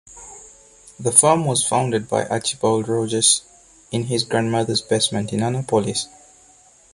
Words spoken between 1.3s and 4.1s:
was founded by Archibald Rogers in